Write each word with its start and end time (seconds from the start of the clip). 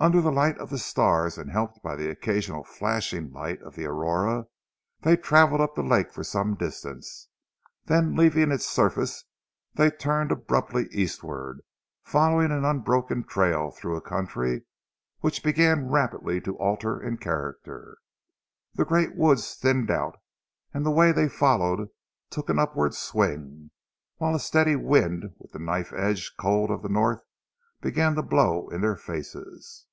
Under 0.00 0.20
the 0.20 0.30
light 0.30 0.56
of 0.58 0.70
the 0.70 0.78
stars, 0.78 1.36
and 1.38 1.50
helped 1.50 1.82
by 1.82 1.96
the 1.96 2.08
occasional 2.08 2.62
flashing 2.62 3.32
light 3.32 3.60
of 3.62 3.74
the 3.74 3.84
aurora, 3.86 4.46
they 5.00 5.16
travelled 5.16 5.60
up 5.60 5.74
the 5.74 5.82
lake 5.82 6.12
for 6.12 6.22
some 6.22 6.54
distance, 6.54 7.26
then 7.86 8.14
leaving 8.14 8.52
its 8.52 8.64
surface 8.64 9.24
they 9.74 9.90
turned 9.90 10.30
abruptly 10.30 10.86
eastward, 10.92 11.62
following 12.04 12.52
an 12.52 12.64
unbroken 12.64 13.24
trail 13.24 13.72
through 13.72 13.96
a 13.96 14.00
country 14.00 14.62
which 15.18 15.42
began 15.42 15.90
rapidly 15.90 16.40
to 16.42 16.56
alter 16.58 17.02
in 17.02 17.16
character. 17.16 17.98
The 18.74 18.84
great 18.84 19.16
woods 19.16 19.56
thinned 19.56 19.90
out 19.90 20.16
and 20.72 20.86
the 20.86 20.92
way 20.92 21.10
they 21.10 21.28
followed 21.28 21.88
took 22.30 22.48
an 22.48 22.60
upward 22.60 22.94
swing, 22.94 23.72
whilst 24.20 24.44
a 24.44 24.46
steady 24.46 24.76
wind 24.76 25.34
with 25.40 25.50
the 25.50 25.58
knife 25.58 25.92
edge 25.92 26.36
cold 26.38 26.70
of 26.70 26.82
the 26.82 26.88
North 26.88 27.24
began 27.80 28.14
to 28.14 28.22
blow 28.22 28.68
in 28.68 28.80
their 28.80 28.94
faces. 28.96 29.86